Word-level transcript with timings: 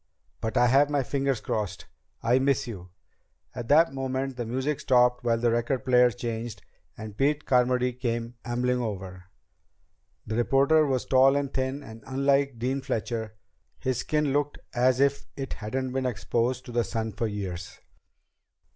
But 0.41 0.57
I 0.57 0.65
have 0.65 0.89
my 0.89 1.03
fingers 1.03 1.41
crossed. 1.41 1.85
I 2.23 2.39
miss 2.39 2.65
you." 2.65 2.89
At 3.53 3.67
that 3.67 3.93
moment 3.93 4.35
the 4.35 4.47
music 4.47 4.79
stopped 4.79 5.23
while 5.23 5.37
the 5.37 5.51
record 5.51 5.85
player 5.85 6.09
changed, 6.09 6.63
and 6.97 7.15
Pete 7.15 7.45
Carmody 7.45 7.93
came 7.93 8.33
ambling 8.43 8.79
over. 8.79 9.25
The 10.25 10.37
reporter 10.37 10.87
was 10.87 11.05
tall 11.05 11.35
and 11.35 11.53
thin, 11.53 11.83
and 11.83 12.03
unlike 12.07 12.57
Dean 12.57 12.81
Fletcher, 12.81 13.35
his 13.77 13.99
skin 13.99 14.33
looked 14.33 14.57
as 14.73 14.99
if 14.99 15.27
it 15.37 15.53
hadn't 15.53 15.91
been 15.91 16.07
exposed 16.07 16.65
to 16.65 16.71
the 16.71 16.83
sun 16.83 17.11
for 17.13 17.27
years. 17.27 17.79